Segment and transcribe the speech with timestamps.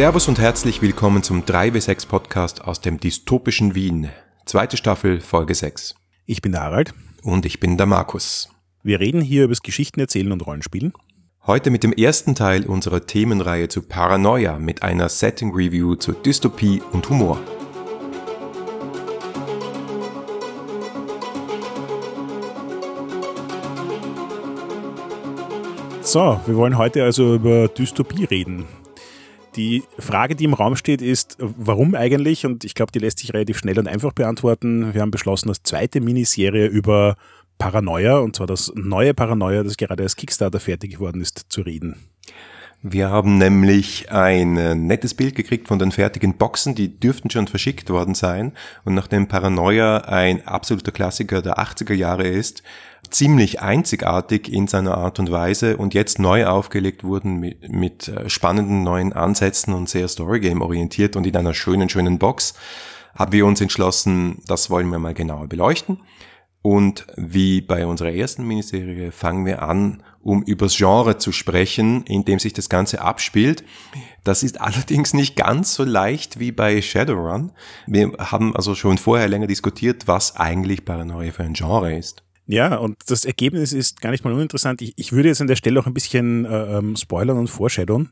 [0.00, 4.08] Servus und herzlich willkommen zum 3W6 Podcast aus dem dystopischen Wien.
[4.46, 5.94] Zweite Staffel, Folge 6.
[6.24, 6.94] Ich bin der Harald.
[7.22, 8.48] Und ich bin der Markus.
[8.82, 10.94] Wir reden hier über das Geschichten erzählen und Rollenspielen.
[11.46, 16.80] Heute mit dem ersten Teil unserer Themenreihe zu Paranoia mit einer Setting Review zu Dystopie
[16.92, 17.38] und Humor.
[26.00, 28.66] So, wir wollen heute also über Dystopie reden.
[29.56, 32.46] Die Frage, die im Raum steht, ist, warum eigentlich?
[32.46, 34.94] Und ich glaube, die lässt sich relativ schnell und einfach beantworten.
[34.94, 37.16] Wir haben beschlossen, das zweite Miniserie über
[37.58, 41.96] Paranoia, und zwar das neue Paranoia, das gerade als Kickstarter fertig geworden ist, zu reden.
[42.82, 47.46] Wir haben nämlich ein äh, nettes Bild gekriegt von den fertigen Boxen, die dürften schon
[47.46, 48.52] verschickt worden sein.
[48.84, 52.62] Und nachdem Paranoia ein absoluter Klassiker der 80er Jahre ist,
[53.10, 58.28] ziemlich einzigartig in seiner Art und Weise und jetzt neu aufgelegt wurden mit, mit äh,
[58.28, 62.54] spannenden neuen Ansätzen und sehr Storygame orientiert und in einer schönen, schönen Box,
[63.14, 66.00] haben wir uns entschlossen, das wollen wir mal genauer beleuchten.
[66.62, 72.26] Und wie bei unserer ersten Miniserie fangen wir an, um übers Genre zu sprechen, in
[72.26, 73.64] dem sich das Ganze abspielt.
[74.24, 77.52] Das ist allerdings nicht ganz so leicht wie bei Shadowrun.
[77.86, 82.22] Wir haben also schon vorher länger diskutiert, was eigentlich Paranoia für ein Genre ist.
[82.50, 84.82] Ja, und das Ergebnis ist gar nicht mal uninteressant.
[84.82, 88.10] Ich, ich würde jetzt an der Stelle auch ein bisschen äh, ähm, spoilern und foreshadowen.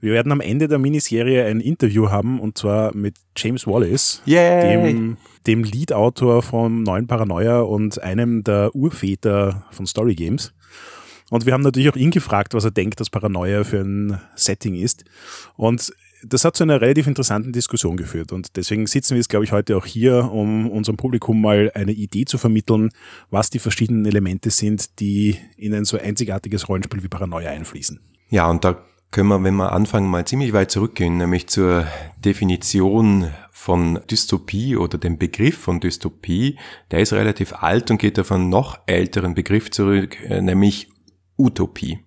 [0.00, 4.70] Wir werden am Ende der Miniserie ein Interview haben und zwar mit James Wallace, Yay.
[4.70, 10.54] dem, dem Lead-Autor vom neuen Paranoia und einem der Urväter von Story Games.
[11.30, 14.76] Und wir haben natürlich auch ihn gefragt, was er denkt, dass Paranoia für ein Setting
[14.76, 15.04] ist.
[15.56, 15.92] Und
[16.26, 18.32] das hat zu einer relativ interessanten Diskussion geführt.
[18.32, 21.92] Und deswegen sitzen wir jetzt, glaube ich, heute auch hier, um unserem Publikum mal eine
[21.92, 22.90] Idee zu vermitteln,
[23.30, 28.00] was die verschiedenen Elemente sind, die in ein so einzigartiges Rollenspiel wie Paranoia einfließen.
[28.30, 31.86] Ja, und da können wir, wenn wir anfangen, mal ziemlich weit zurückgehen, nämlich zur
[32.24, 36.58] Definition von Dystopie oder dem Begriff von Dystopie.
[36.90, 40.88] Der ist relativ alt und geht auf einen noch älteren Begriff zurück, äh, nämlich
[41.38, 42.00] Utopie.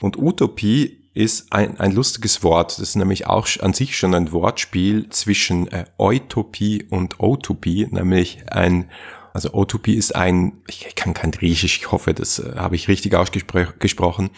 [0.00, 2.72] Und Utopie ist ein, ein lustiges Wort.
[2.72, 8.44] Das ist nämlich auch an sich schon ein Wortspiel zwischen äh, Utopie und Utopie, nämlich
[8.50, 8.90] ein
[9.32, 13.14] also Utopie ist ein, ich kann kein Griechisch, ich hoffe, das äh, habe ich richtig
[13.14, 14.30] ausgesprochen,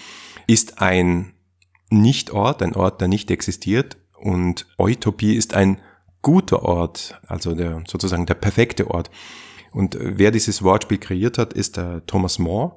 [0.49, 1.34] ist ein
[1.89, 3.97] Nichtort, ein Ort, der nicht existiert.
[4.21, 5.81] Und Utopie ist ein
[6.21, 9.10] guter Ort, also der, sozusagen der perfekte Ort.
[9.71, 12.75] Und äh, wer dieses Wortspiel kreiert hat, ist der Thomas More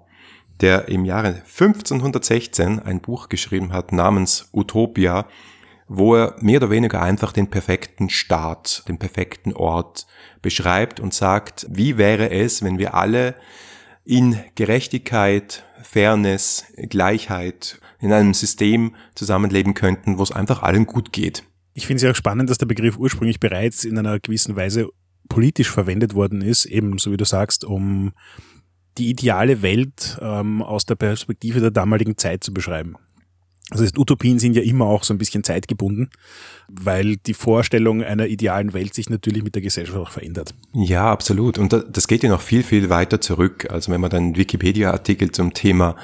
[0.61, 5.25] der im Jahre 1516 ein Buch geschrieben hat namens Utopia,
[5.87, 10.07] wo er mehr oder weniger einfach den perfekten Staat, den perfekten Ort
[10.41, 13.35] beschreibt und sagt, wie wäre es, wenn wir alle
[14.05, 21.43] in Gerechtigkeit, Fairness, Gleichheit in einem System zusammenleben könnten, wo es einfach allen gut geht.
[21.73, 24.89] Ich finde es ja auch spannend, dass der Begriff ursprünglich bereits in einer gewissen Weise
[25.29, 28.11] politisch verwendet worden ist, eben so wie du sagst, um
[28.97, 32.95] die ideale Welt ähm, aus der Perspektive der damaligen Zeit zu beschreiben.
[33.71, 36.09] Das heißt, Utopien sind ja immer auch so ein bisschen zeitgebunden,
[36.67, 40.53] weil die Vorstellung einer idealen Welt sich natürlich mit der Gesellschaft auch verändert.
[40.73, 41.57] Ja, absolut.
[41.57, 43.71] Und das geht ja noch viel, viel weiter zurück.
[43.71, 45.95] Also wenn man dann Wikipedia-Artikel zum Thema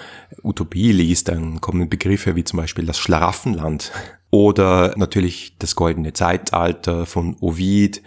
[0.44, 3.92] Utopie liest, dann kommen Begriffe wie zum Beispiel das Schlaraffenland
[4.30, 8.02] oder natürlich das goldene Zeitalter von Ovid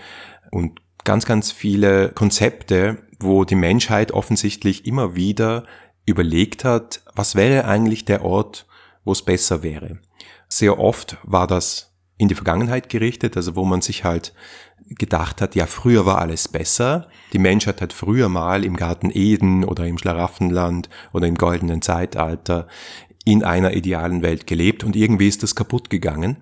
[0.50, 5.64] und ganz, ganz viele Konzepte, wo die Menschheit offensichtlich immer wieder
[6.06, 8.66] überlegt hat, was wäre eigentlich der Ort,
[9.04, 9.98] wo es besser wäre.
[10.48, 14.34] Sehr oft war das in die Vergangenheit gerichtet, also wo man sich halt
[14.88, 17.08] gedacht hat, ja, früher war alles besser.
[17.32, 22.66] Die Menschheit hat früher mal im Garten Eden oder im Schlaraffenland oder im goldenen Zeitalter
[23.24, 26.38] in einer idealen Welt gelebt und irgendwie ist das kaputt gegangen.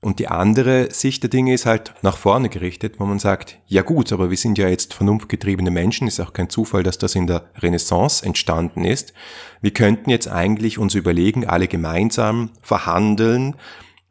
[0.00, 3.82] Und die andere Sicht der Dinge ist halt nach vorne gerichtet, wo man sagt, ja
[3.82, 7.26] gut, aber wir sind ja jetzt vernunftgetriebene Menschen, ist auch kein Zufall, dass das in
[7.26, 9.12] der Renaissance entstanden ist.
[9.60, 13.56] Wir könnten jetzt eigentlich uns überlegen, alle gemeinsam verhandeln,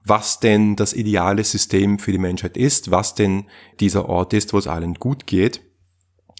[0.04, 3.46] was denn das ideale System für die Menschheit ist, was denn
[3.80, 5.62] dieser Ort ist, wo es allen gut geht.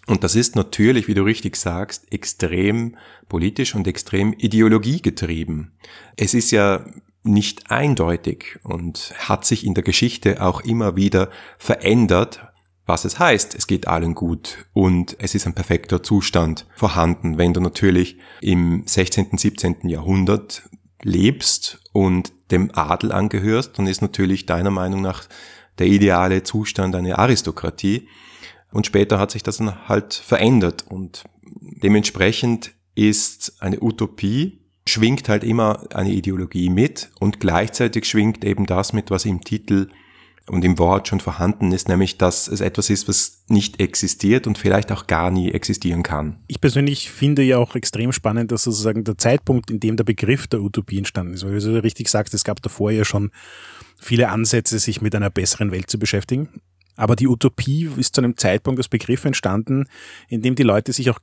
[0.06, 2.96] Und das ist natürlich, wie du richtig sagst, extrem
[3.28, 5.72] politisch und extrem ideologiegetrieben.
[6.16, 6.84] Es ist ja
[7.28, 12.40] nicht eindeutig und hat sich in der Geschichte auch immer wieder verändert,
[12.86, 17.52] was es heißt, es geht allen gut und es ist ein perfekter Zustand vorhanden, wenn
[17.52, 19.88] du natürlich im 16., 17.
[19.88, 20.62] Jahrhundert
[21.02, 25.28] lebst und dem Adel angehörst, dann ist natürlich deiner Meinung nach
[25.78, 28.08] der ideale Zustand eine Aristokratie.
[28.72, 34.57] Und später hat sich das dann halt verändert und dementsprechend ist eine Utopie
[34.88, 39.88] schwingt halt immer eine Ideologie mit und gleichzeitig schwingt eben das mit, was im Titel
[40.48, 44.58] und im Wort schon vorhanden ist, nämlich dass es etwas ist, was nicht existiert und
[44.58, 46.38] vielleicht auch gar nie existieren kann.
[46.48, 50.46] Ich persönlich finde ja auch extrem spannend, dass sozusagen der Zeitpunkt, in dem der Begriff
[50.46, 53.30] der Utopie entstanden ist, weil du so richtig sagst, es gab davor ja schon
[53.98, 56.48] viele Ansätze, sich mit einer besseren Welt zu beschäftigen.
[56.96, 59.84] Aber die Utopie ist zu einem Zeitpunkt als Begriff entstanden,
[60.28, 61.20] in dem die Leute sich auch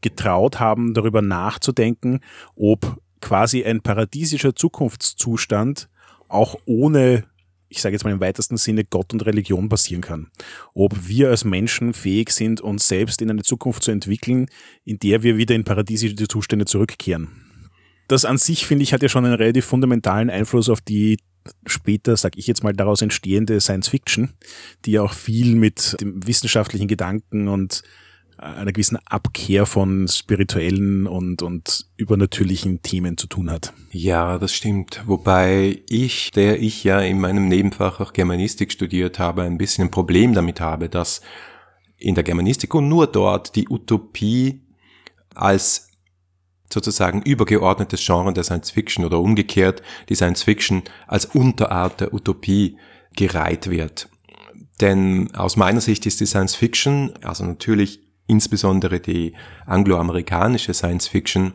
[0.00, 2.20] getraut haben, darüber nachzudenken,
[2.54, 5.88] ob quasi ein paradiesischer Zukunftszustand
[6.28, 7.24] auch ohne
[7.70, 10.30] ich sage jetzt mal im weitesten Sinne, Gott und Religion passieren kann.
[10.74, 14.46] Ob wir als Menschen fähig sind, uns selbst in eine Zukunft zu entwickeln,
[14.84, 17.28] in der wir wieder in paradiesische Zustände zurückkehren.
[18.08, 21.18] Das an sich, finde ich, hat ja schon einen relativ fundamentalen Einfluss auf die
[21.66, 24.30] später, sag ich jetzt mal, daraus entstehende Science Fiction,
[24.84, 27.82] die ja auch viel mit dem wissenschaftlichen Gedanken und
[28.38, 33.72] einer gewissen Abkehr von spirituellen und, und übernatürlichen Themen zu tun hat.
[33.90, 35.02] Ja, das stimmt.
[35.06, 39.90] Wobei ich, der ich ja in meinem Nebenfach auch Germanistik studiert habe, ein bisschen ein
[39.90, 41.20] Problem damit habe, dass
[41.96, 44.62] in der Germanistik und nur dort die Utopie
[45.34, 45.88] als
[46.72, 52.76] sozusagen übergeordnetes Genre der Science Fiction oder umgekehrt die Science Fiction als Unterart der Utopie
[53.16, 54.08] gereiht wird.
[54.80, 59.32] Denn aus meiner Sicht ist die Science Fiction, also natürlich insbesondere die
[59.66, 61.54] angloamerikanische Science Fiction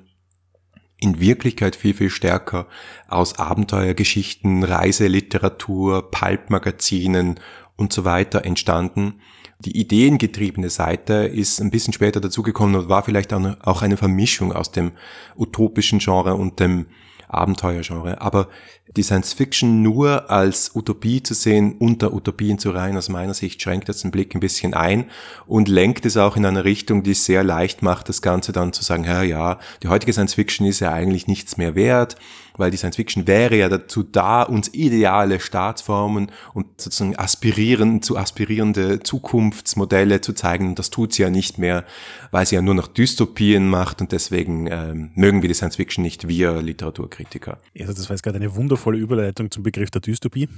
[0.99, 2.67] in Wirklichkeit viel, viel stärker
[3.07, 7.39] aus Abenteuergeschichten, Reiseliteratur, Pulp-Magazinen
[7.75, 9.21] und so weiter entstanden.
[9.59, 14.71] Die ideengetriebene Seite ist ein bisschen später dazugekommen und war vielleicht auch eine Vermischung aus
[14.71, 14.91] dem
[15.37, 16.87] utopischen Genre und dem
[17.33, 18.21] Abenteuergenre.
[18.21, 18.47] Aber
[18.95, 23.61] die Science Fiction nur als Utopie zu sehen, unter Utopien zu reihen, aus meiner Sicht
[23.61, 25.05] schränkt das den Blick ein bisschen ein
[25.47, 28.73] und lenkt es auch in eine Richtung, die es sehr leicht macht, das Ganze dann
[28.73, 32.17] zu sagen, ja, ja, die heutige Science Fiction ist ja eigentlich nichts mehr wert,
[32.57, 38.17] weil die Science Fiction wäre ja dazu da, uns ideale Staatsformen und sozusagen aspirieren, zu
[38.17, 40.75] aspirierende Zukunftsmodelle zu zeigen.
[40.75, 41.85] Das tut sie ja nicht mehr,
[42.31, 46.03] weil sie ja nur noch Dystopien macht und deswegen ähm, mögen wir die Science Fiction
[46.03, 47.59] nicht, wir Literaturkritiker.
[47.79, 50.49] Also das war jetzt gerade eine wundervolle Überleitung zum Begriff der Dystopie.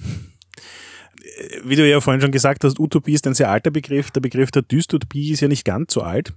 [1.64, 4.12] Wie du ja vorhin schon gesagt hast, Utopie ist ein sehr alter Begriff.
[4.12, 6.34] Der Begriff der Dystopie ist ja nicht ganz so alt.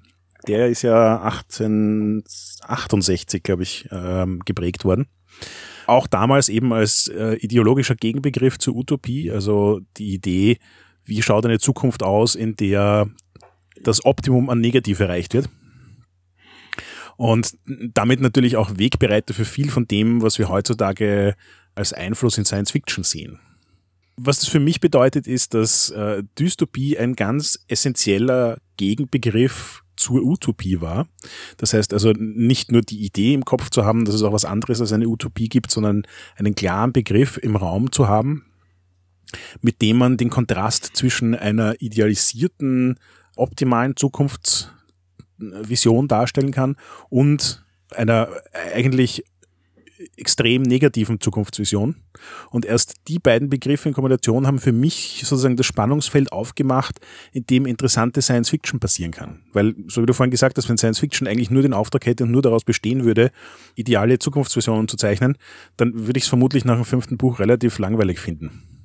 [0.47, 5.09] Der ist ja 1868, glaube ich, ähm, geprägt worden.
[5.87, 10.59] Auch damals eben als äh, ideologischer Gegenbegriff zur Utopie, also die Idee,
[11.05, 13.09] wie schaut eine Zukunft aus, in der
[13.83, 15.49] das Optimum an Negativ erreicht wird.
[17.17, 17.57] Und
[17.95, 21.35] damit natürlich auch Wegbereiter für viel von dem, was wir heutzutage
[21.75, 23.41] als Einfluss in Science Fiction sehen.
[24.17, 30.81] Was das für mich bedeutet, ist, dass äh, Dystopie ein ganz essentieller Gegenbegriff zur Utopie
[30.81, 31.09] war.
[31.57, 34.45] Das heißt also nicht nur die Idee im Kopf zu haben, dass es auch was
[34.45, 36.03] anderes als eine Utopie gibt, sondern
[36.37, 38.45] einen klaren Begriff im Raum zu haben,
[39.61, 42.99] mit dem man den Kontrast zwischen einer idealisierten,
[43.37, 46.77] optimalen Zukunftsvision darstellen kann
[47.09, 48.29] und einer
[48.75, 49.25] eigentlich
[50.17, 51.97] extrem negativen Zukunftsvision.
[52.51, 57.01] Und erst die beiden Begriffe in Kombination haben für mich sozusagen das Spannungsfeld aufgemacht,
[57.33, 59.41] in dem interessante Science Fiction passieren kann.
[59.53, 62.25] Weil, so wie du vorhin gesagt hast, wenn Science Fiction eigentlich nur den Auftrag hätte
[62.25, 63.31] und nur daraus bestehen würde,
[63.75, 65.37] ideale Zukunftsvisionen zu zeichnen,
[65.77, 68.78] dann würde ich es vermutlich nach dem fünften Buch relativ langweilig finden.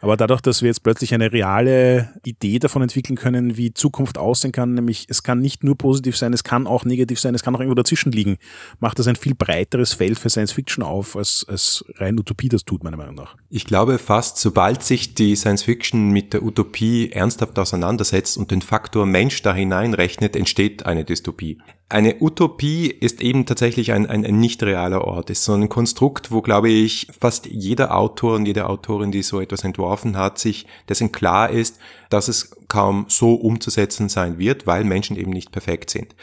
[0.00, 4.52] Aber dadurch, dass wir jetzt plötzlich eine reale Idee davon entwickeln können, wie Zukunft aussehen
[4.52, 7.54] kann, nämlich es kann nicht nur positiv sein, es kann auch negativ sein, es kann
[7.54, 8.36] auch irgendwo dazwischen liegen,
[8.80, 12.64] macht das ein viel breiteres Feld für Science Fiction auf, als, als rein Utopie das
[12.64, 13.36] tut, meiner Meinung nach.
[13.50, 18.62] Ich glaube fast, sobald sich die Science Fiction mit der Utopie ernsthaft auseinandersetzt und den
[18.62, 21.58] Faktor Mensch da hineinrechnet, entsteht eine Dystopie.
[21.94, 26.32] Eine Utopie ist eben tatsächlich ein, ein, ein nicht realer Ort, ist so ein Konstrukt,
[26.32, 30.66] wo, glaube ich, fast jeder Autor und jede Autorin, die so etwas entworfen hat, sich
[30.88, 31.78] dessen klar ist,
[32.10, 36.16] dass es kaum so umzusetzen sein wird, weil Menschen eben nicht perfekt sind.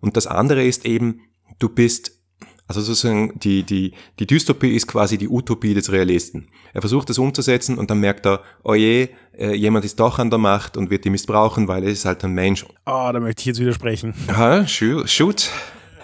[0.00, 1.20] Und das andere ist eben,
[1.58, 2.12] du bist
[2.66, 6.48] also sozusagen die, die, die Dystopie ist quasi die Utopie des Realisten.
[6.72, 10.30] Er versucht es umzusetzen und dann merkt er, oh je, äh, jemand ist doch an
[10.30, 12.64] der Macht und wird die missbrauchen, weil er ist halt ein Mensch.
[12.84, 14.14] Ah, oh, da möchte ich jetzt widersprechen.
[14.28, 15.50] Ha, shoot.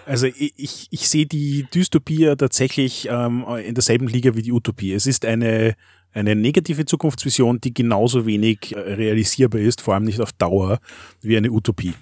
[0.06, 4.94] Also ich, ich, ich sehe die Dystopie tatsächlich ähm, in derselben Liga wie die Utopie.
[4.94, 5.75] Es ist eine,
[6.12, 10.78] eine negative Zukunftsvision, die genauso wenig äh, realisierbar ist, vor allem nicht auf Dauer,
[11.20, 11.92] wie eine Utopie.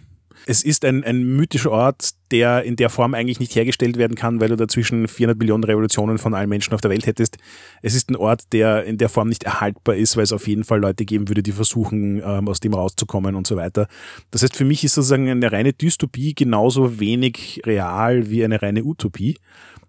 [0.48, 4.40] Es ist ein, ein mythischer Ort, der in der Form eigentlich nicht hergestellt werden kann,
[4.40, 7.36] weil du dazwischen 400 Millionen Revolutionen von allen Menschen auf der Welt hättest.
[7.82, 10.62] Es ist ein Ort, der in der Form nicht erhaltbar ist, weil es auf jeden
[10.62, 13.88] Fall Leute geben würde, die versuchen, ähm, aus dem rauszukommen und so weiter.
[14.30, 18.84] Das heißt, für mich ist sozusagen eine reine Dystopie genauso wenig real wie eine reine
[18.84, 19.36] Utopie.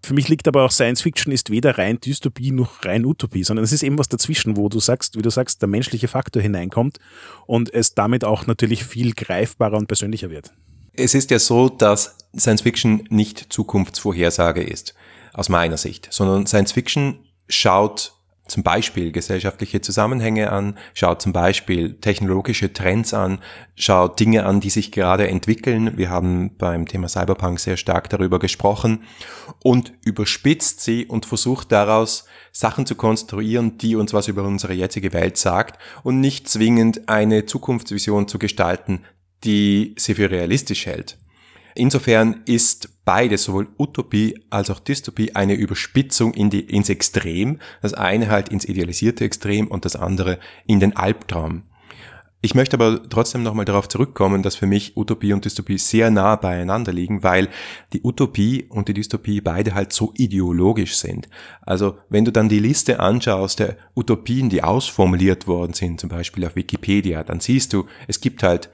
[0.02, 3.64] Für mich liegt aber auch Science Fiction ist weder rein Dystopie noch rein Utopie, sondern
[3.64, 6.98] es ist eben was dazwischen, wo du sagst, wie du sagst, der menschliche Faktor hineinkommt
[7.46, 10.52] und es damit auch natürlich viel greifbarer und persönlicher wird.
[10.94, 14.94] Es ist ja so, dass Science Fiction nicht Zukunftsvorhersage ist,
[15.32, 18.17] aus meiner Sicht, sondern Science Fiction schaut
[18.48, 23.38] zum Beispiel gesellschaftliche Zusammenhänge an, schaut zum Beispiel technologische Trends an,
[23.76, 25.96] schaut Dinge an, die sich gerade entwickeln.
[25.96, 29.04] Wir haben beim Thema Cyberpunk sehr stark darüber gesprochen
[29.62, 35.12] und überspitzt sie und versucht daraus Sachen zu konstruieren, die uns was über unsere jetzige
[35.12, 39.04] Welt sagt und nicht zwingend eine Zukunftsvision zu gestalten,
[39.44, 41.18] die sie für realistisch hält.
[41.78, 47.60] Insofern ist beides, sowohl Utopie als auch Dystopie, eine Überspitzung in die, ins Extrem.
[47.82, 51.62] Das eine halt ins idealisierte Extrem und das andere in den Albtraum.
[52.40, 56.34] Ich möchte aber trotzdem nochmal darauf zurückkommen, dass für mich Utopie und Dystopie sehr nah
[56.34, 57.48] beieinander liegen, weil
[57.92, 61.28] die Utopie und die Dystopie beide halt so ideologisch sind.
[61.62, 66.44] Also wenn du dann die Liste anschaust der Utopien, die ausformuliert worden sind, zum Beispiel
[66.44, 68.68] auf Wikipedia, dann siehst du, es gibt halt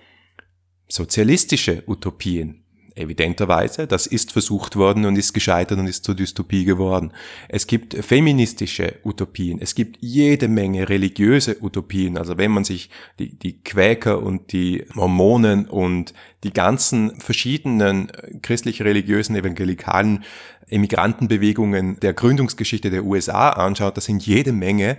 [0.89, 2.64] sozialistische Utopien,
[2.95, 3.87] evidenterweise.
[3.87, 7.13] Das ist versucht worden und ist gescheitert und ist zur Dystopie geworden.
[7.49, 9.59] Es gibt feministische Utopien.
[9.61, 12.17] Es gibt jede Menge religiöse Utopien.
[12.17, 19.35] Also wenn man sich die, die Quäker und die Mormonen und die ganzen verschiedenen christlich-religiösen,
[19.35, 20.25] evangelikalen
[20.69, 24.99] Emigrantenbewegungen der Gründungsgeschichte der USA anschaut, da sind jede Menge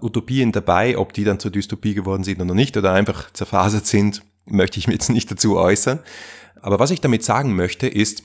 [0.00, 4.22] Utopien dabei, ob die dann zur Dystopie geworden sind oder nicht oder einfach zerfasert sind,
[4.46, 6.00] möchte ich mir jetzt nicht dazu äußern.
[6.64, 8.22] Aber was ich damit sagen möchte, ist,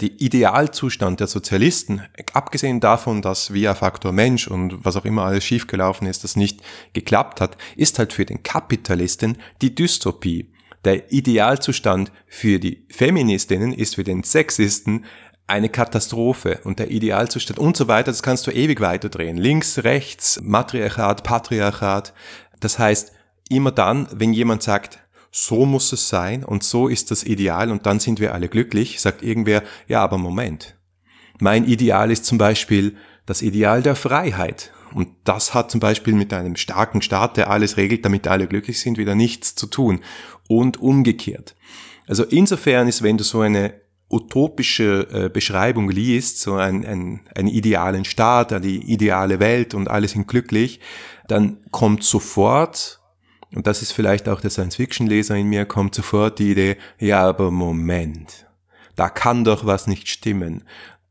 [0.00, 5.44] die Idealzustand der Sozialisten, abgesehen davon, dass via Faktor Mensch und was auch immer alles
[5.44, 6.60] schiefgelaufen ist, das nicht
[6.92, 10.52] geklappt hat, ist halt für den Kapitalisten die Dystopie.
[10.84, 15.04] Der Idealzustand für die Feministinnen ist für den Sexisten
[15.46, 19.36] eine Katastrophe und der Idealzustand und so weiter, das kannst du ewig weiterdrehen.
[19.36, 22.12] Links, rechts, Matriarchat, Patriarchat.
[22.58, 23.12] Das heißt,
[23.48, 24.98] immer dann, wenn jemand sagt,
[25.38, 29.02] so muss es sein und so ist das Ideal und dann sind wir alle glücklich,
[29.02, 30.78] sagt irgendwer, ja, aber Moment.
[31.40, 34.72] Mein Ideal ist zum Beispiel das Ideal der Freiheit.
[34.94, 38.80] Und das hat zum Beispiel mit einem starken Staat, der alles regelt, damit alle glücklich
[38.80, 40.00] sind, wieder nichts zu tun.
[40.48, 41.54] Und umgekehrt.
[42.06, 43.74] Also insofern ist, wenn du so eine
[44.08, 50.08] utopische äh, Beschreibung liest, so ein, ein, einen idealen Staat, die ideale Welt und alle
[50.08, 50.80] sind glücklich,
[51.28, 53.00] dann kommt sofort
[53.56, 57.50] und das ist vielleicht auch der Science-Fiction-Leser in mir, kommt sofort die Idee, ja, aber
[57.50, 58.46] Moment,
[58.96, 60.62] da kann doch was nicht stimmen.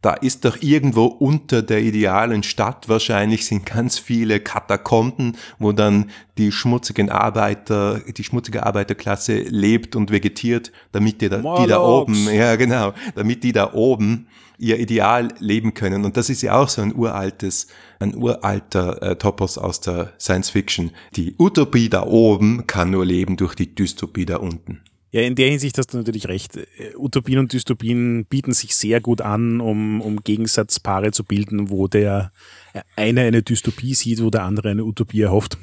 [0.06, 6.12] Da ist doch irgendwo unter der idealen Stadt wahrscheinlich sind ganz viele Katakomben, wo dann
[6.38, 12.30] die schmutzigen Arbeiter, die schmutzige Arbeiterklasse lebt und vegetiert, damit die da, die da oben,
[12.32, 14.28] ja genau, damit die da oben
[14.60, 16.06] ihr Ideal leben können.
[16.06, 17.66] Und das ist ja auch so ein uraltes,
[18.00, 20.92] ein uralter äh, Topos aus der Science Fiction.
[21.16, 24.82] Die Utopie da oben kann nur leben durch die Dystopie da unten.
[25.16, 26.60] Ja, in der Hinsicht hast du natürlich recht.
[26.98, 32.32] Utopien und Dystopien bieten sich sehr gut an, um, um Gegensatzpaare zu bilden, wo der
[32.98, 35.58] eine eine Dystopie sieht, wo der andere eine Utopie erhofft.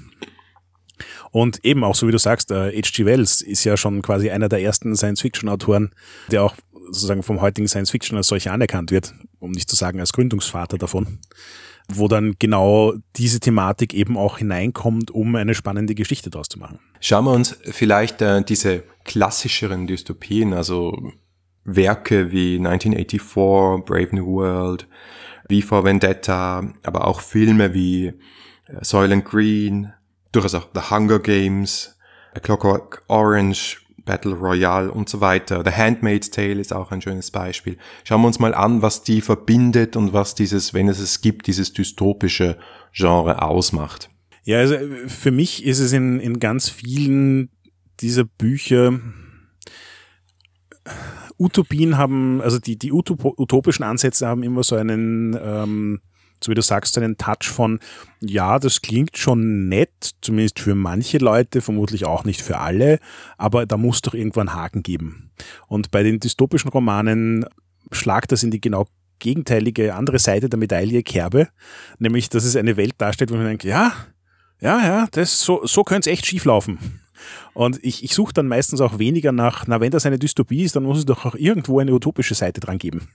[1.32, 3.04] Und eben auch so wie du sagst, H.G.
[3.04, 5.90] Wells ist ja schon quasi einer der ersten Science-Fiction-Autoren,
[6.30, 6.56] der auch
[6.86, 10.78] sozusagen vom heutigen Science Fiction als solcher anerkannt wird, um nicht zu sagen als Gründungsvater
[10.78, 11.18] davon,
[11.88, 16.78] wo dann genau diese Thematik eben auch hineinkommt, um eine spannende Geschichte daraus zu machen.
[17.00, 21.12] Schauen wir uns vielleicht äh, diese klassischeren Dystopien, also
[21.64, 24.86] Werke wie 1984, Brave New World,
[25.50, 28.12] V for Vendetta, aber auch Filme wie äh,
[28.80, 29.92] Soylent Green,
[30.32, 31.98] durchaus auch The Hunger Games,
[32.34, 35.62] A Clockwork Orange, Battle Royale und so weiter.
[35.64, 37.76] The Handmaid's Tale ist auch ein schönes Beispiel.
[38.04, 41.46] Schauen wir uns mal an, was die verbindet und was dieses, wenn es es gibt,
[41.46, 42.58] dieses dystopische
[42.92, 44.10] Genre ausmacht.
[44.44, 47.50] Ja, also für mich ist es in, in ganz vielen
[48.02, 48.98] dieser Bücher
[51.38, 56.00] Utopien haben, also die, die utopischen Ansätze haben immer so einen ähm,
[56.42, 57.78] so wie du sagst, einen Touch von,
[58.20, 62.98] ja, das klingt schon nett, zumindest für manche Leute, vermutlich auch nicht für alle,
[63.38, 65.30] aber da muss doch irgendwann Haken geben.
[65.68, 67.46] Und bei den dystopischen Romanen
[67.90, 68.86] schlagt das in die genau
[69.18, 71.48] gegenteilige andere Seite der Medaille Kerbe,
[71.98, 73.92] nämlich, dass es eine Welt darstellt, wo man denkt, ja,
[74.60, 77.01] ja, ja, das, so, so könnte es echt schief laufen.
[77.54, 80.76] Und ich, ich suche dann meistens auch weniger nach, na, wenn das eine Dystopie ist,
[80.76, 83.08] dann muss es doch auch irgendwo eine utopische Seite dran geben.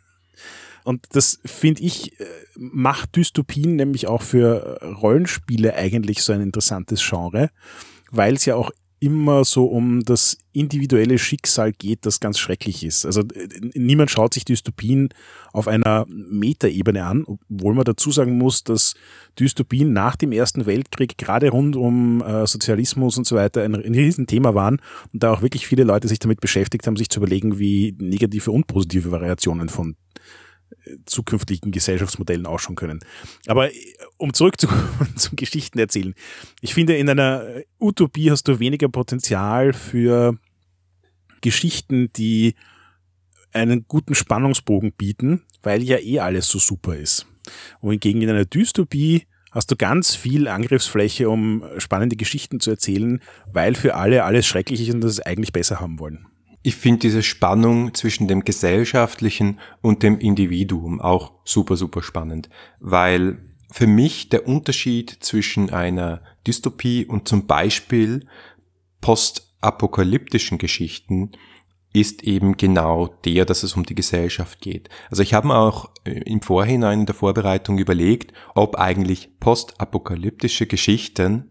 [0.84, 7.06] Und das finde ich, äh, macht Dystopien nämlich auch für Rollenspiele eigentlich so ein interessantes
[7.06, 7.50] Genre,
[8.10, 13.06] weil es ja auch immer so um das individuelle Schicksal geht, das ganz schrecklich ist.
[13.06, 15.10] Also äh, niemand schaut sich Dystopien
[15.54, 18.96] auf einer Metaebene an, obwohl man dazu sagen muss, dass
[19.40, 23.94] Dystopien nach dem Ersten Weltkrieg gerade rund um äh, Sozialismus und so weiter ein, ein
[23.94, 24.82] Riesenthema waren
[25.14, 28.52] und da auch wirklich viele Leute sich damit beschäftigt haben, sich zu überlegen, wie negative
[28.52, 29.96] und positive Variationen von
[31.06, 33.00] zukünftigen Gesellschaftsmodellen ausschauen können.
[33.48, 33.76] Aber äh,
[34.18, 34.68] um zurück zu,
[35.16, 36.14] zum Geschichten erzählen.
[36.62, 37.46] Ich finde, in einer
[37.80, 40.38] Utopie hast du weniger Potenzial für
[41.42, 42.56] Geschichten, die
[43.54, 47.26] einen guten Spannungsbogen bieten, weil ja eh alles so super ist.
[47.82, 53.76] Wohingegen in einer Dystopie hast du ganz viel Angriffsfläche, um spannende Geschichten zu erzählen, weil
[53.76, 56.28] für alle alles schrecklich ist und das eigentlich besser haben wollen
[56.68, 62.50] ich finde diese Spannung zwischen dem Gesellschaftlichen und dem Individuum auch super, super spannend,
[62.82, 63.38] weil
[63.72, 68.28] für mich der Unterschied zwischen einer Dystopie und zum Beispiel
[69.00, 71.32] postapokalyptischen Geschichten
[71.94, 74.90] ist eben genau der, dass es um die Gesellschaft geht.
[75.10, 81.50] Also ich habe mir auch im Vorhinein in der Vorbereitung überlegt, ob eigentlich postapokalyptische Geschichten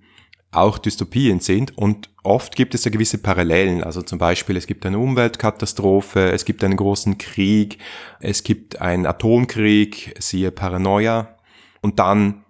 [0.50, 3.84] auch Dystopien sind und oft gibt es ja gewisse Parallelen.
[3.84, 7.78] Also zum Beispiel, es gibt eine Umweltkatastrophe, es gibt einen großen Krieg,
[8.20, 11.36] es gibt einen Atomkrieg, siehe Paranoia
[11.82, 12.44] und dann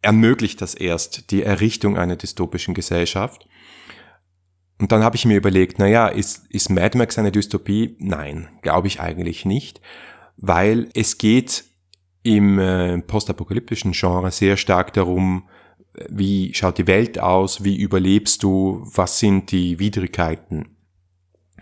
[0.00, 3.48] ermöglicht das erst die Errichtung einer dystopischen Gesellschaft.
[4.80, 7.96] Und dann habe ich mir überlegt, naja, ist, ist Mad Max eine Dystopie?
[7.98, 9.80] Nein, glaube ich eigentlich nicht,
[10.36, 11.64] weil es geht
[12.22, 15.48] im äh, postapokalyptischen Genre sehr stark darum,
[16.08, 20.76] wie schaut die Welt aus, wie überlebst du, was sind die Widrigkeiten,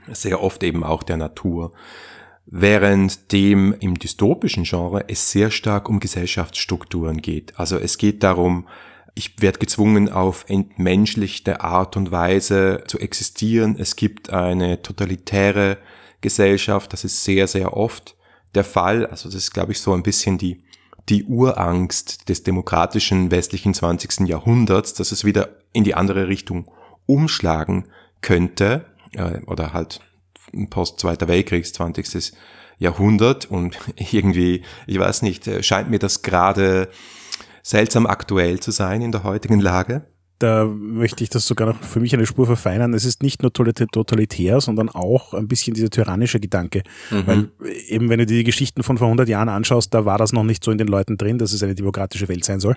[0.09, 1.73] sehr oft eben auch der Natur.
[2.47, 7.59] Während dem im dystopischen Genre es sehr stark um Gesellschaftsstrukturen geht.
[7.59, 8.69] Also es geht darum,
[9.17, 13.77] ich werde gezwungen, auf entmenschlichte Art und Weise zu existieren.
[13.79, 15.79] Es gibt eine totalitäre
[16.21, 18.17] Gesellschaft, das ist sehr, sehr oft
[18.55, 19.07] der Fall.
[19.07, 20.63] Also das ist, glaube ich, so ein bisschen die
[21.09, 24.27] die Urangst des demokratischen westlichen 20.
[24.27, 26.71] Jahrhunderts, dass es wieder in die andere Richtung
[27.07, 27.87] umschlagen
[28.21, 30.01] könnte, äh, oder halt
[30.71, 32.33] post Zweiter Weltkriegs 20.
[32.79, 33.79] Jahrhundert und
[34.13, 36.89] irgendwie, ich weiß nicht, äh, scheint mir das gerade
[37.63, 40.07] seltsam aktuell zu sein in der heutigen Lage
[40.39, 42.93] da möchte ich das sogar noch für mich eine Spur verfeinern.
[42.95, 46.83] Es ist nicht nur totalitär, sondern auch ein bisschen dieser tyrannische Gedanke.
[47.11, 47.27] Mhm.
[47.27, 47.49] Weil
[47.89, 50.45] eben, wenn du dir die Geschichten von vor 100 Jahren anschaust, da war das noch
[50.45, 52.77] nicht so in den Leuten drin, dass es eine demokratische Welt sein soll.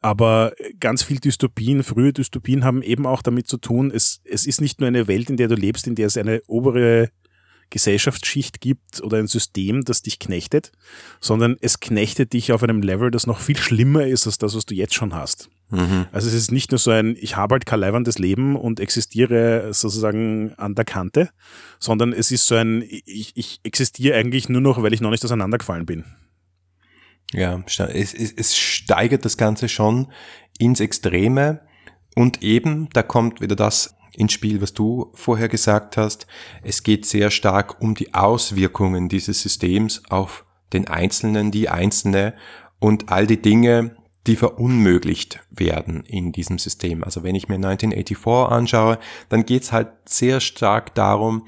[0.00, 4.60] Aber ganz viel Dystopien, frühe Dystopien haben eben auch damit zu tun, es, es ist
[4.60, 7.10] nicht nur eine Welt, in der du lebst, in der es eine obere
[7.70, 10.72] Gesellschaftsschicht gibt oder ein System, das dich knechtet,
[11.20, 14.66] sondern es knechtet dich auf einem Level, das noch viel schlimmer ist als das, was
[14.66, 15.48] du jetzt schon hast.
[15.72, 16.06] Mhm.
[16.12, 19.72] Also es ist nicht nur so ein, ich habe halt kein leibendes Leben und existiere
[19.72, 21.30] sozusagen an der Kante,
[21.78, 25.24] sondern es ist so ein, ich, ich existiere eigentlich nur noch, weil ich noch nicht
[25.24, 26.04] auseinandergefallen bin.
[27.32, 30.12] Ja, es, es, es steigert das Ganze schon
[30.58, 31.62] ins Extreme
[32.14, 36.26] und eben, da kommt wieder das ins Spiel, was du vorher gesagt hast.
[36.62, 42.34] Es geht sehr stark um die Auswirkungen dieses Systems auf den Einzelnen, die Einzelne
[42.78, 47.02] und all die Dinge, die verunmöglicht werden in diesem System.
[47.02, 51.46] Also wenn ich mir 1984 anschaue, dann geht's halt sehr stark darum,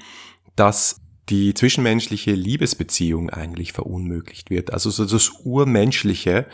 [0.55, 4.73] dass die zwischenmenschliche Liebesbeziehung eigentlich verunmöglicht wird.
[4.73, 6.45] Also so das Urmenschliche,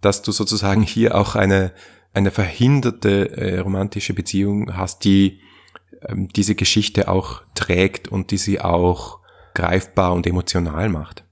[0.00, 1.72] dass du sozusagen hier auch eine,
[2.12, 5.40] eine verhinderte äh, romantische Beziehung hast, die
[6.02, 9.20] ähm, diese Geschichte auch trägt und die sie auch
[9.54, 11.24] greifbar und emotional macht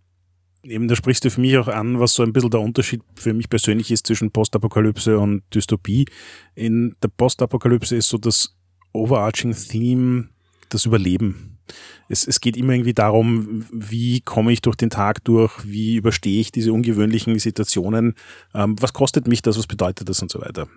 [0.62, 3.32] eben, da sprichst du für mich auch an, was so ein bisschen der Unterschied für
[3.32, 6.06] mich persönlich ist zwischen Postapokalypse und Dystopie.
[6.54, 8.56] In der Postapokalypse ist so das
[8.92, 10.28] overarching Theme
[10.68, 11.57] das Überleben
[12.08, 16.40] es, es geht immer irgendwie darum, wie komme ich durch den Tag durch, wie überstehe
[16.40, 18.14] ich diese ungewöhnlichen Situationen,
[18.54, 20.68] ähm, was kostet mich das, was bedeutet das und so weiter.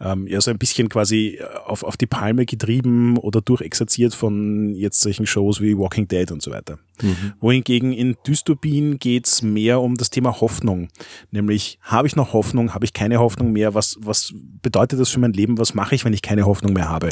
[0.00, 5.00] Ähm, ja, so ein bisschen quasi auf, auf die Palme getrieben oder durchexerziert von jetzt
[5.00, 6.78] solchen Shows wie Walking Dead und so weiter.
[7.00, 7.34] Mhm.
[7.40, 10.88] Wohingegen in Dystopien geht's mehr um das Thema Hoffnung.
[11.30, 15.20] Nämlich, habe ich noch Hoffnung, habe ich keine Hoffnung mehr, was, was bedeutet das für
[15.20, 17.10] mein Leben, was mache ich, wenn ich keine Hoffnung mehr habe?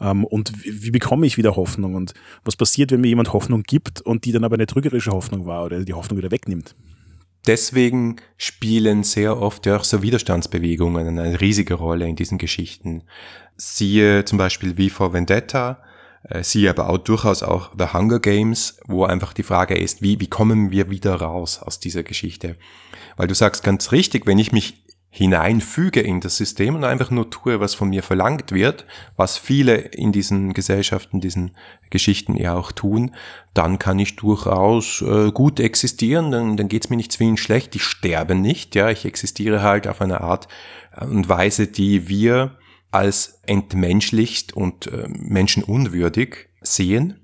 [0.00, 1.94] Ähm, und wie, wie, bekomme ich wieder Hoffnung?
[1.94, 2.12] Und
[2.44, 5.64] was passiert, wenn mir jemand Hoffnung gibt und die dann aber eine trügerische Hoffnung war
[5.64, 6.74] oder die Hoffnung wieder wegnimmt?
[7.46, 13.04] Deswegen spielen sehr oft ja auch so Widerstandsbewegungen eine riesige Rolle in diesen Geschichten.
[13.56, 15.80] Siehe zum Beispiel wie vor Vendetta,
[16.28, 20.18] äh, siehe aber auch durchaus auch The Hunger Games, wo einfach die Frage ist, wie,
[20.18, 22.56] wie kommen wir wieder raus aus dieser Geschichte?
[23.16, 24.85] Weil du sagst ganz richtig, wenn ich mich
[25.16, 28.84] hineinfüge in das System und einfach nur tue, was von mir verlangt wird,
[29.16, 31.52] was viele in diesen Gesellschaften, diesen
[31.88, 33.14] Geschichten ja auch tun,
[33.54, 37.82] dann kann ich durchaus äh, gut existieren, dann, dann geht's mir nicht zwingend schlecht, ich
[37.82, 40.48] sterbe nicht, ja, ich existiere halt auf eine Art
[41.00, 42.58] und Weise, die wir
[42.90, 47.20] als entmenschlicht und äh, menschenunwürdig sehen.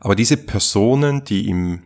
[0.00, 1.82] Aber diese Personen, die im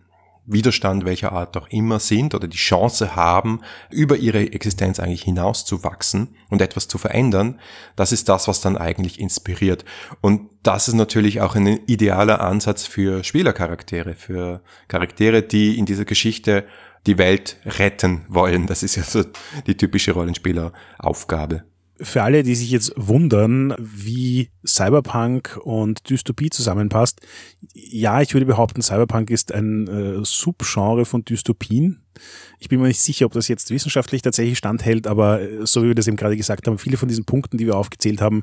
[0.47, 6.37] Widerstand welcher Art auch immer sind oder die Chance haben, über ihre Existenz eigentlich hinauszuwachsen
[6.51, 7.61] und etwas zu verändern,
[7.97, 9.85] das ist das, was dann eigentlich inspiriert.
[10.21, 16.05] Und das ist natürlich auch ein idealer Ansatz für Spielercharaktere, für Charaktere, die in dieser
[16.05, 16.65] Geschichte
[17.07, 18.67] die Welt retten wollen.
[18.67, 19.25] Das ist ja so
[19.67, 21.65] die typische Rollenspieleraufgabe
[22.01, 27.21] für alle, die sich jetzt wundern, wie Cyberpunk und Dystopie zusammenpasst,
[27.75, 32.03] ja, ich würde behaupten, Cyberpunk ist ein äh, Subgenre von Dystopien.
[32.59, 35.89] Ich bin mir nicht sicher, ob das jetzt wissenschaftlich tatsächlich standhält, aber äh, so wie
[35.89, 38.43] wir das eben gerade gesagt haben, viele von diesen Punkten, die wir aufgezählt haben,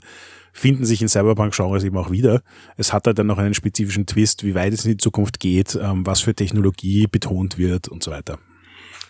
[0.52, 2.42] finden sich in Cyberpunk-Genres eben auch wieder.
[2.78, 5.78] Es hat halt dann noch einen spezifischen Twist, wie weit es in die Zukunft geht,
[5.82, 8.39] ähm, was für Technologie betont wird und so weiter.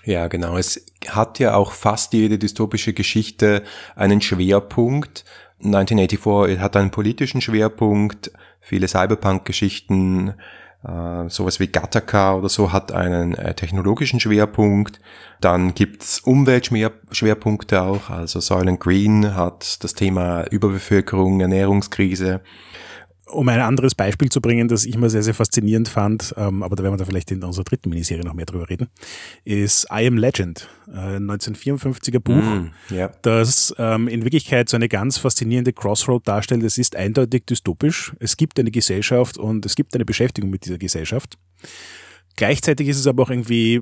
[0.05, 0.57] Ja, genau.
[0.57, 3.63] Es hat ja auch fast jede dystopische Geschichte
[3.95, 5.23] einen Schwerpunkt.
[5.63, 8.31] 1984 hat einen politischen Schwerpunkt.
[8.59, 10.33] Viele Cyberpunk-Geschichten,
[10.83, 14.99] äh, sowas wie Gattaca oder so, hat einen äh, technologischen Schwerpunkt.
[15.39, 18.09] Dann gibt's Umweltschwerpunkte auch.
[18.09, 22.41] Also Soylent Green hat das Thema Überbevölkerung, Ernährungskrise
[23.27, 26.75] um ein anderes Beispiel zu bringen, das ich immer sehr, sehr faszinierend fand, ähm, aber
[26.75, 28.89] da werden wir da vielleicht in unserer dritten Miniserie noch mehr drüber reden,
[29.45, 33.11] ist I Am Legend, äh, 1954er Buch, mm, yeah.
[33.21, 36.63] das ähm, in Wirklichkeit so eine ganz faszinierende Crossroad darstellt.
[36.63, 38.13] Es ist eindeutig dystopisch.
[38.19, 41.37] Es gibt eine Gesellschaft und es gibt eine Beschäftigung mit dieser Gesellschaft.
[42.35, 43.81] Gleichzeitig ist es aber auch irgendwie äh,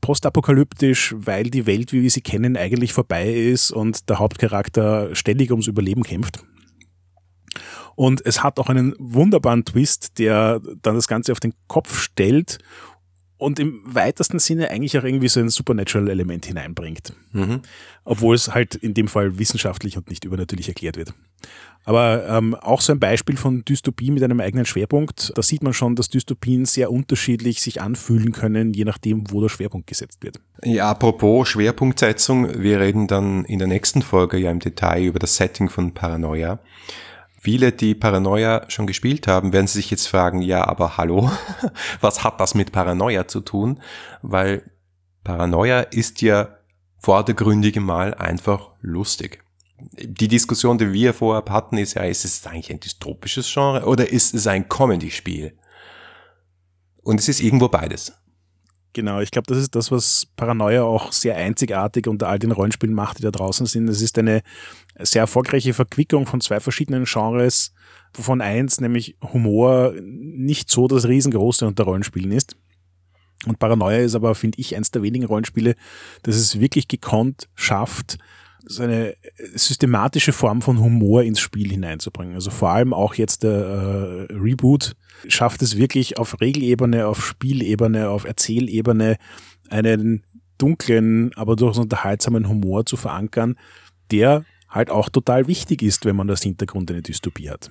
[0.00, 5.50] postapokalyptisch, weil die Welt, wie wir sie kennen, eigentlich vorbei ist und der Hauptcharakter ständig
[5.50, 6.44] ums Überleben kämpft.
[7.96, 12.58] Und es hat auch einen wunderbaren Twist, der dann das Ganze auf den Kopf stellt
[13.40, 17.14] und im weitesten Sinne eigentlich auch irgendwie so ein Supernatural-Element hineinbringt.
[17.32, 17.62] Mhm.
[18.04, 21.14] Obwohl es halt in dem Fall wissenschaftlich und nicht übernatürlich erklärt wird.
[21.84, 25.32] Aber ähm, auch so ein Beispiel von Dystopie mit einem eigenen Schwerpunkt.
[25.34, 29.48] Da sieht man schon, dass Dystopien sehr unterschiedlich sich anfühlen können, je nachdem, wo der
[29.48, 30.38] Schwerpunkt gesetzt wird.
[30.62, 35.36] Ja, apropos Schwerpunktsetzung, wir reden dann in der nächsten Folge ja im Detail über das
[35.36, 36.58] Setting von Paranoia.
[37.42, 41.30] Viele, die Paranoia schon gespielt haben, werden sich jetzt fragen, ja, aber hallo,
[42.02, 43.80] was hat das mit Paranoia zu tun?
[44.20, 44.70] Weil
[45.24, 46.58] Paranoia ist ja
[46.98, 49.42] vordergründig mal einfach lustig.
[49.78, 54.10] Die Diskussion, die wir vorher hatten, ist ja, ist es eigentlich ein dystopisches Genre oder
[54.10, 55.56] ist es ein Comedy-Spiel?
[57.02, 58.12] Und es ist irgendwo beides.
[58.92, 62.94] Genau, ich glaube, das ist das, was Paranoia auch sehr einzigartig unter all den Rollenspielen
[62.94, 63.88] macht, die da draußen sind.
[63.88, 64.42] Es ist eine
[64.98, 67.72] sehr erfolgreiche Verquickung von zwei verschiedenen Genres,
[68.14, 72.56] wovon eins, nämlich Humor, nicht so das riesengroße unter Rollenspielen ist.
[73.46, 75.76] Und Paranoia ist aber, finde ich, eins der wenigen Rollenspiele,
[76.24, 78.18] das es wirklich gekonnt schafft,
[78.64, 79.14] so eine
[79.54, 82.34] systematische Form von Humor ins Spiel hineinzubringen.
[82.34, 84.96] Also vor allem auch jetzt der äh, Reboot
[85.28, 89.16] schafft es wirklich auf Regelebene, auf Spielebene, auf Erzählebene
[89.68, 90.24] einen
[90.58, 93.56] dunklen, aber durchaus unterhaltsamen Humor zu verankern,
[94.10, 97.70] der halt auch total wichtig ist, wenn man das Hintergrund eine Dystopie hat.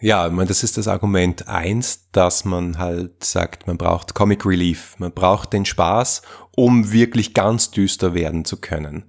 [0.00, 4.44] Ja, ich meine, das ist das Argument eins, dass man halt sagt, man braucht Comic
[4.44, 6.22] Relief, man braucht den Spaß,
[6.56, 9.04] um wirklich ganz düster werden zu können.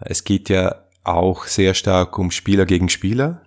[0.00, 3.42] Es geht ja auch sehr stark um Spieler gegen Spieler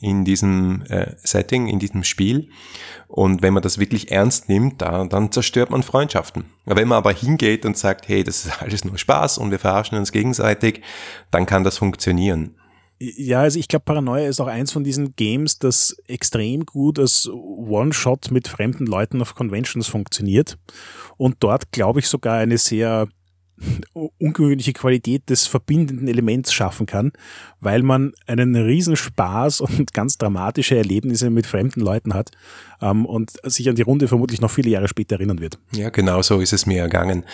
[0.00, 2.48] in diesem äh, Setting, in diesem Spiel.
[3.08, 6.44] Und wenn man das wirklich ernst nimmt, da, dann zerstört man Freundschaften.
[6.64, 9.98] Wenn man aber hingeht und sagt, hey, das ist alles nur Spaß und wir verarschen
[9.98, 10.82] uns gegenseitig,
[11.30, 12.54] dann kann das funktionieren.
[13.02, 17.30] Ja, also ich glaube, Paranoia ist auch eins von diesen Games, das extrem gut als
[17.32, 20.58] One-Shot mit fremden Leuten auf Conventions funktioniert
[21.16, 23.08] und dort, glaube ich, sogar eine sehr
[24.18, 27.12] ungewöhnliche Qualität des verbindenden Elements schaffen kann,
[27.60, 32.30] weil man einen Riesenspaß und ganz dramatische Erlebnisse mit fremden Leuten hat
[32.80, 35.58] ähm, und sich an die Runde vermutlich noch viele Jahre später erinnern wird.
[35.72, 37.24] Ja, genau so ist es mir ergangen.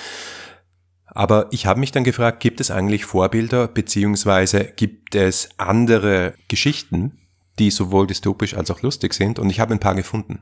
[1.06, 7.18] Aber ich habe mich dann gefragt, gibt es eigentlich Vorbilder beziehungsweise gibt es andere Geschichten,
[7.58, 9.38] die sowohl dystopisch als auch lustig sind?
[9.38, 10.40] Und ich habe ein paar gefunden.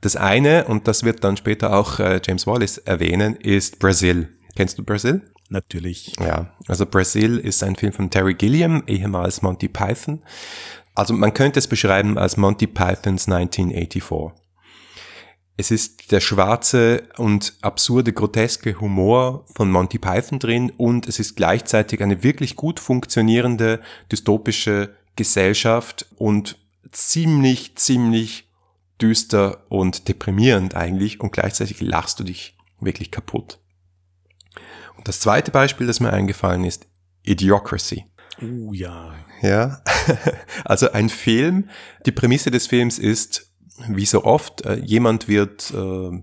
[0.00, 4.30] Das eine, und das wird dann später auch äh, James Wallace erwähnen, ist Brazil.
[4.60, 5.22] Kennst du Brazil?
[5.48, 6.12] Natürlich.
[6.20, 10.22] Ja, also Brazil ist ein Film von Terry Gilliam, ehemals Monty Python.
[10.94, 14.38] Also man könnte es beschreiben als Monty Pythons 1984.
[15.56, 21.36] Es ist der schwarze und absurde, groteske Humor von Monty Python drin und es ist
[21.36, 23.80] gleichzeitig eine wirklich gut funktionierende
[24.12, 26.58] dystopische Gesellschaft und
[26.92, 28.50] ziemlich, ziemlich
[29.00, 33.58] düster und deprimierend eigentlich und gleichzeitig lachst du dich wirklich kaputt.
[35.04, 36.86] Das zweite Beispiel, das mir eingefallen ist,
[37.22, 38.04] Idiocracy.
[38.42, 39.14] Oh ja.
[39.42, 39.82] Ja,
[40.64, 41.68] also ein Film,
[42.06, 43.50] die Prämisse des Films ist,
[43.88, 46.22] wie so oft, äh, jemand wird äh,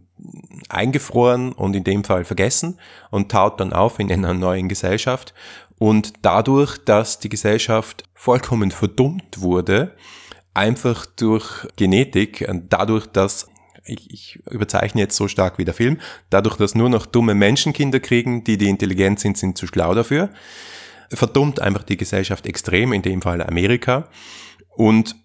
[0.70, 5.34] eingefroren und in dem Fall vergessen und taut dann auf in einer neuen Gesellschaft.
[5.80, 9.96] Und dadurch, dass die Gesellschaft vollkommen verdummt wurde,
[10.54, 13.48] einfach durch Genetik, dadurch, dass
[13.88, 18.00] ich, ich überzeichne jetzt so stark wie der Film, dadurch, dass nur noch dumme Menschenkinder
[18.00, 20.30] kriegen, die die intelligent sind, sind zu schlau dafür,
[21.10, 24.10] verdummt einfach die Gesellschaft extrem, in dem Fall Amerika.
[24.69, 25.15] Und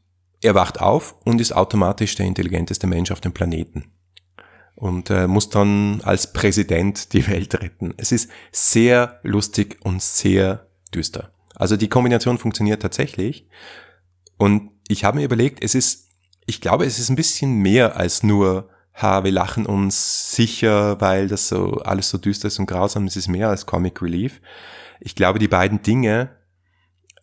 [0.40, 3.92] er wacht auf und ist automatisch der intelligenteste Mensch auf dem Planeten.
[4.74, 7.94] Und äh, muss dann als Präsident die Welt retten.
[7.96, 11.32] Es ist sehr lustig und sehr düster.
[11.54, 13.46] Also die Kombination funktioniert tatsächlich.
[14.38, 16.08] Und ich habe mir überlegt, es ist,
[16.46, 21.28] ich glaube, es ist ein bisschen mehr als nur, ha, wir lachen uns sicher, weil
[21.28, 23.06] das so alles so düster ist und grausam.
[23.06, 24.40] Es ist mehr als Comic Relief.
[25.00, 26.30] Ich glaube, die beiden Dinge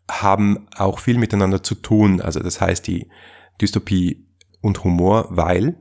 [0.10, 2.22] haben auch viel miteinander zu tun.
[2.22, 3.10] Also das heißt die
[3.62, 4.28] Dystopie
[4.62, 5.76] und Humor, weil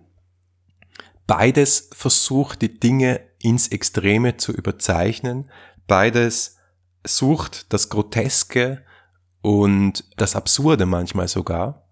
[1.26, 5.50] beides versucht, die Dinge ins Extreme zu überzeichnen.
[5.86, 6.56] Beides
[7.04, 8.84] sucht das Groteske
[9.40, 11.87] und das Absurde manchmal sogar.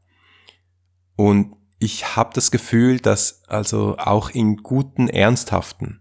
[1.17, 6.01] Und ich habe das Gefühl, dass also auch in guten, ernsthaften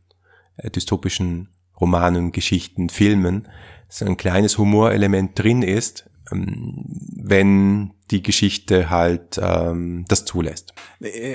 [0.58, 1.50] äh, dystopischen
[1.80, 3.48] Romanen, Geschichten, Filmen
[3.90, 10.74] so ein kleines Humorelement drin ist, ähm, wenn die Geschichte halt ähm, das zulässt.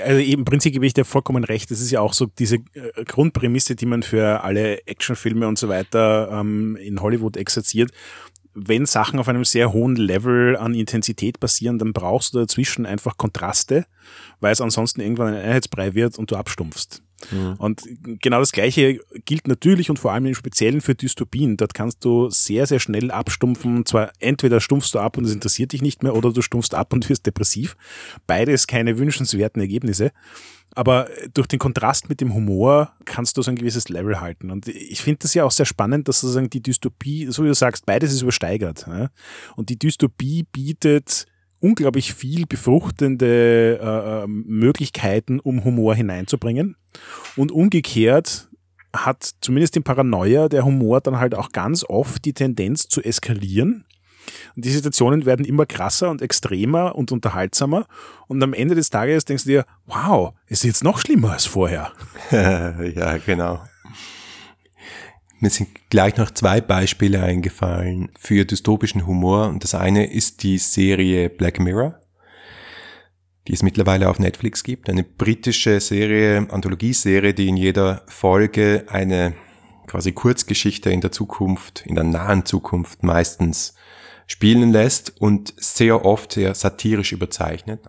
[0.05, 1.71] Also im Prinzip gebe ich dir vollkommen recht.
[1.71, 5.69] Das ist ja auch so diese äh, Grundprämisse, die man für alle Actionfilme und so
[5.69, 7.91] weiter ähm, in Hollywood exerziert
[8.55, 13.17] wenn Sachen auf einem sehr hohen Level an Intensität passieren, dann brauchst du dazwischen einfach
[13.17, 13.87] Kontraste,
[14.41, 17.03] weil es ansonsten irgendwann ein Einheitsbrei wird und du abstumpfst.
[17.31, 17.55] Mhm.
[17.59, 17.83] Und
[18.21, 21.57] genau das Gleiche gilt natürlich und vor allem im Speziellen für Dystopien.
[21.57, 23.77] Dort kannst du sehr, sehr schnell abstumpfen.
[23.79, 26.75] Und zwar entweder stumpfst du ab und es interessiert dich nicht mehr oder du stumpfst
[26.75, 27.77] ab und wirst depressiv.
[28.27, 30.13] Beides keine wünschenswerten Ergebnisse.
[30.75, 34.51] Aber durch den Kontrast mit dem Humor kannst du so ein gewisses Level halten.
[34.53, 37.55] Und ich finde das ja auch sehr spannend, dass sozusagen die Dystopie, so wie du
[37.55, 38.87] sagst, beides ist übersteigert.
[39.57, 41.27] Und die Dystopie bietet
[41.61, 46.77] unglaublich viel befruchtende äh, ähm, Möglichkeiten, um Humor hineinzubringen.
[47.37, 48.49] Und umgekehrt
[48.93, 53.85] hat zumindest im Paranoia der Humor dann halt auch ganz oft die Tendenz zu eskalieren.
[54.57, 57.87] Und die Situationen werden immer krasser und extremer und unterhaltsamer.
[58.27, 61.93] Und am Ende des Tages denkst du dir, wow, ist jetzt noch schlimmer als vorher.
[62.31, 63.61] ja, genau.
[65.43, 69.49] Mir sind gleich noch zwei Beispiele eingefallen für dystopischen Humor.
[69.49, 71.99] Und das eine ist die Serie Black Mirror,
[73.49, 74.91] die es mittlerweile auf Netflix gibt.
[74.91, 79.33] Eine britische Serie, Anthologieserie, die in jeder Folge eine
[79.87, 83.75] quasi Kurzgeschichte in der Zukunft, in der nahen Zukunft meistens
[84.27, 87.81] spielen lässt und sehr oft sehr satirisch überzeichnet.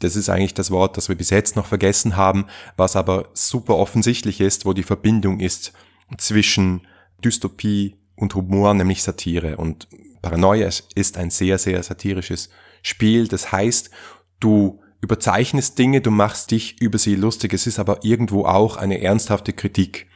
[0.00, 3.76] Das ist eigentlich das Wort, das wir bis jetzt noch vergessen haben, was aber super
[3.76, 5.72] offensichtlich ist, wo die Verbindung ist
[6.18, 6.86] zwischen
[7.24, 9.56] Dystopie und Humor, nämlich Satire.
[9.56, 9.88] Und
[10.22, 12.50] Paranoia ist ein sehr, sehr satirisches
[12.82, 13.28] Spiel.
[13.28, 13.90] Das heißt,
[14.40, 17.52] du überzeichnest Dinge, du machst dich über sie lustig.
[17.52, 20.06] Es ist aber irgendwo auch eine ernsthafte Kritik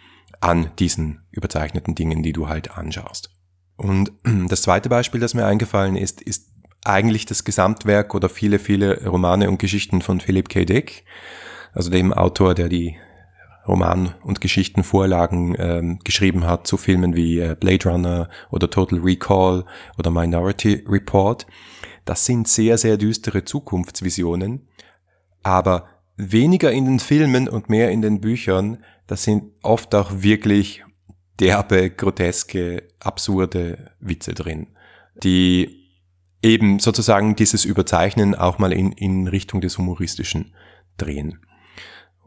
[0.40, 3.30] an diesen überzeichneten Dingen, die du halt anschaust.
[3.76, 4.12] Und
[4.48, 6.48] das zweite Beispiel, das mir eingefallen ist, ist
[6.84, 10.64] eigentlich das Gesamtwerk oder viele, viele Romane und Geschichten von Philip K.
[10.64, 11.04] Dick,
[11.72, 12.96] also dem Autor, der die
[13.68, 19.64] Roman- und Geschichtenvorlagen ähm, geschrieben hat zu Filmen wie äh, Blade Runner oder Total Recall
[19.98, 21.46] oder Minority Report.
[22.04, 24.66] Das sind sehr, sehr düstere Zukunftsvisionen,
[25.42, 28.83] aber weniger in den Filmen und mehr in den Büchern.
[29.07, 30.85] Das sind oft auch wirklich
[31.38, 34.68] derbe, groteske, absurde Witze drin,
[35.22, 35.78] die
[36.42, 40.54] eben sozusagen dieses Überzeichnen auch mal in, in Richtung des Humoristischen
[40.96, 41.40] drehen.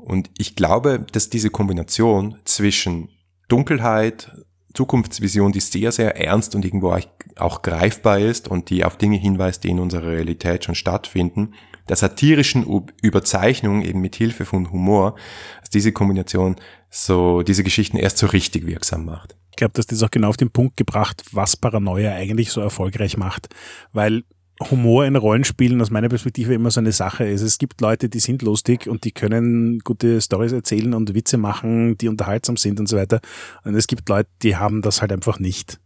[0.04, 3.10] Und ich glaube, dass diese Kombination zwischen
[3.48, 4.32] Dunkelheit,
[4.74, 6.98] Zukunftsvision, die sehr, sehr ernst und irgendwo
[7.38, 11.54] auch greifbar ist und die auf Dinge hinweist, die in unserer Realität schon stattfinden,
[11.90, 12.66] der satirischen
[13.02, 15.16] Überzeichnung eben mit Hilfe von Humor,
[15.60, 16.56] dass diese Kombination
[16.90, 19.36] so diese Geschichten erst so richtig wirksam macht.
[19.50, 23.18] Ich glaube, dass das auch genau auf den Punkt gebracht, was Paranoia eigentlich so erfolgreich
[23.18, 23.50] macht,
[23.92, 24.24] weil
[24.70, 27.42] Humor in Rollenspielen aus meiner Perspektive immer so eine Sache ist.
[27.42, 31.98] Es gibt Leute, die sind lustig und die können gute Stories erzählen und Witze machen,
[31.98, 33.22] die unterhaltsam sind und so weiter.
[33.64, 35.80] Und es gibt Leute, die haben das halt einfach nicht.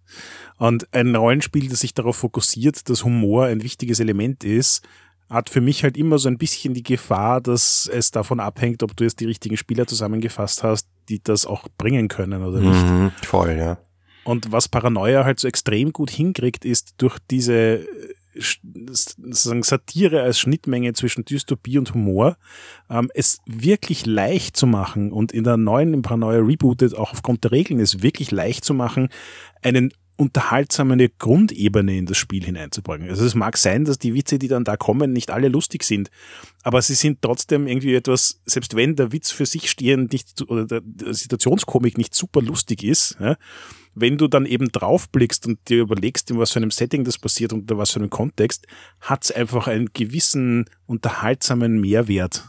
[0.58, 4.84] Und ein Rollenspiel, das sich darauf fokussiert, dass Humor ein wichtiges Element ist,
[5.30, 8.96] hat für mich halt immer so ein bisschen die Gefahr, dass es davon abhängt, ob
[8.96, 12.86] du jetzt die richtigen Spieler zusammengefasst hast, die das auch bringen können oder nicht.
[12.86, 13.78] Mhm, voll, ja.
[14.24, 17.86] Und was Paranoia halt so extrem gut hinkriegt, ist durch diese
[18.38, 22.38] sozusagen Satire als Schnittmenge zwischen Dystopie und Humor,
[22.90, 27.44] ähm, es wirklich leicht zu machen und in der neuen im Paranoia Rebooted auch aufgrund
[27.44, 29.10] der Regeln es wirklich leicht zu machen,
[29.62, 33.10] einen unterhaltsame Grundebene in das Spiel hineinzubringen.
[33.10, 36.10] Also es mag sein, dass die Witze, die dann da kommen, nicht alle lustig sind,
[36.64, 40.66] aber sie sind trotzdem irgendwie etwas, selbst wenn der Witz für sich stehend nicht oder
[40.66, 43.36] der Situationskomik nicht super lustig ist, ja,
[43.96, 47.54] wenn du dann eben draufblickst und dir überlegst, in was für einem Setting das passiert
[47.54, 48.68] und unter was für einem Kontext,
[49.00, 52.44] hat es einfach einen gewissen unterhaltsamen Mehrwert.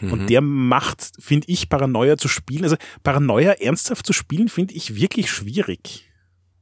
[0.00, 0.12] Mhm.
[0.12, 2.64] Und der macht, finde ich, Paranoia zu spielen.
[2.64, 6.06] Also Paranoia ernsthaft zu spielen, finde ich wirklich schwierig.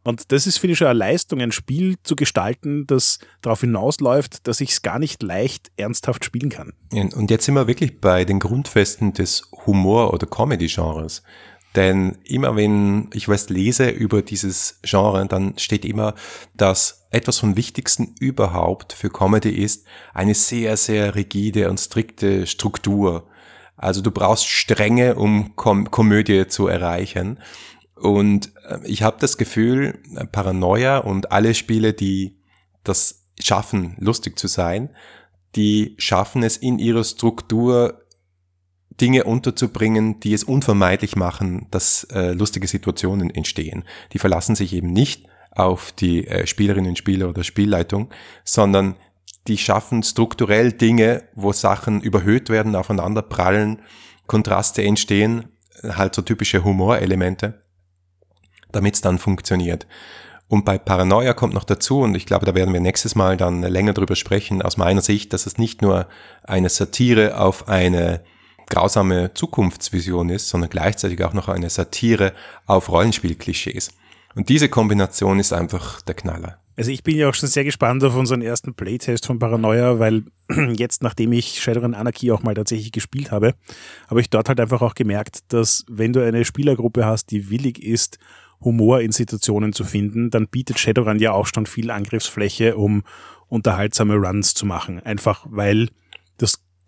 [0.05, 4.47] Und das ist, finde ich, schon eine Leistung, ein Spiel zu gestalten, das darauf hinausläuft,
[4.47, 6.73] dass ich es gar nicht leicht ernsthaft spielen kann.
[6.93, 11.23] Und jetzt sind wir wirklich bei den Grundfesten des Humor- oder Comedy-Genres.
[11.77, 16.15] Denn immer wenn ich was lese über dieses Genre, dann steht immer,
[16.55, 23.29] dass etwas vom Wichtigsten überhaupt für Comedy ist eine sehr, sehr rigide und strikte Struktur.
[23.77, 27.39] Also du brauchst Strenge, um Kom Komödie zu erreichen.
[27.95, 30.03] Und äh, ich habe das Gefühl,
[30.33, 32.39] Paranoia und alle Spiele, die
[32.83, 34.91] das schaffen, lustig zu sein,
[35.55, 38.03] die schaffen es in ihrer Struktur
[39.01, 43.85] Dinge unterzubringen, die es unvermeidlich machen, dass äh, lustige Situationen entstehen.
[44.13, 48.11] Die verlassen sich eben nicht auf die äh, Spielerinnen Spieler oder Spielleitung,
[48.45, 48.97] sondern
[49.47, 53.81] die schaffen strukturell Dinge, wo Sachen überhöht werden, aufeinander prallen,
[54.27, 55.45] Kontraste entstehen,
[55.83, 57.63] halt so typische Humorelemente
[58.73, 59.87] damit es dann funktioniert.
[60.47, 63.63] Und bei Paranoia kommt noch dazu, und ich glaube, da werden wir nächstes Mal dann
[63.63, 66.09] länger drüber sprechen, aus meiner Sicht, dass es nicht nur
[66.43, 68.23] eine Satire auf eine
[68.69, 72.33] grausame Zukunftsvision ist, sondern gleichzeitig auch noch eine Satire
[72.67, 73.91] auf Rollenspielklischees.
[74.35, 76.59] Und diese Kombination ist einfach der Knaller.
[76.77, 80.23] Also ich bin ja auch schon sehr gespannt auf unseren ersten Playtest von Paranoia, weil
[80.77, 83.55] jetzt, nachdem ich Shadowrun Anarchy auch mal tatsächlich gespielt habe,
[84.07, 87.83] habe ich dort halt einfach auch gemerkt, dass wenn du eine Spielergruppe hast, die willig
[87.83, 88.21] ist,
[88.61, 93.03] Humor in Situationen zu finden, dann bietet Shadowrun ja auch schon viel Angriffsfläche, um
[93.49, 95.01] unterhaltsame Runs zu machen.
[95.01, 95.89] Einfach weil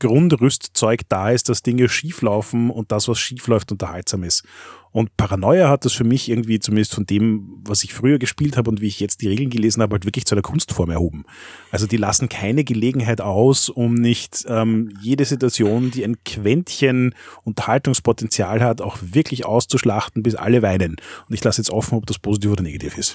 [0.00, 4.44] Grundrüstzeug da ist, dass Dinge schief laufen und das, was schief läuft, unterhaltsam ist.
[4.92, 8.70] Und Paranoia hat das für mich irgendwie, zumindest von dem, was ich früher gespielt habe
[8.70, 11.24] und wie ich jetzt die Regeln gelesen habe, halt wirklich zu einer Kunstform erhoben.
[11.70, 18.60] Also die lassen keine Gelegenheit aus, um nicht ähm, jede Situation, die ein Quäntchen Unterhaltungspotenzial
[18.60, 20.96] hat, auch wirklich auszuschlachten, bis alle weinen.
[21.28, 23.14] Und ich lasse jetzt offen, ob das positiv oder negativ ist.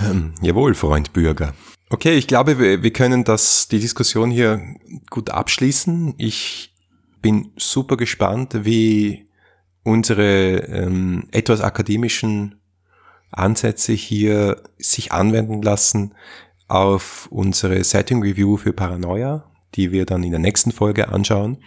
[0.00, 1.54] ähm, jawohl, Freund Bürger.
[1.94, 4.60] Okay, ich glaube, wir, können das, die Diskussion hier
[5.10, 6.14] gut abschließen.
[6.18, 6.74] Ich
[7.22, 9.28] bin super gespannt, wie
[9.84, 12.60] unsere ähm, etwas akademischen
[13.30, 16.14] Ansätze hier sich anwenden lassen
[16.66, 21.58] auf unsere Setting Review für Paranoia, die wir dann in der nächsten Folge anschauen.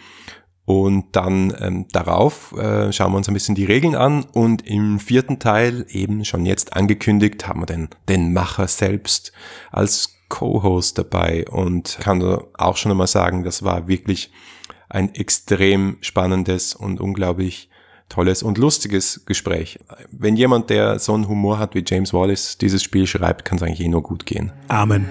[0.65, 4.99] Und dann ähm, darauf äh, schauen wir uns ein bisschen die Regeln an und im
[4.99, 9.31] vierten Teil, eben schon jetzt angekündigt, haben wir den, den Macher selbst
[9.71, 12.21] als Co-Host dabei und kann
[12.57, 14.31] auch schon einmal sagen, das war wirklich
[14.89, 17.69] ein extrem spannendes und unglaublich
[18.09, 19.79] tolles und lustiges Gespräch.
[20.11, 23.63] Wenn jemand, der so einen Humor hat wie James Wallace, dieses Spiel schreibt, kann es
[23.63, 24.51] eigentlich eh nur gut gehen.
[24.69, 25.09] Amen.